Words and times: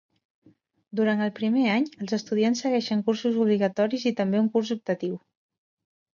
Durant 0.99 1.19
el 1.25 1.33
primer 1.39 1.65
any, 1.73 1.85
els 2.05 2.15
estudiants 2.17 2.65
segueixen 2.65 3.05
cursos 3.11 3.39
obligatoris 3.45 4.09
i 4.13 4.15
també 4.23 4.43
un 4.47 4.51
curs 4.57 4.75
optatiu. 4.79 5.21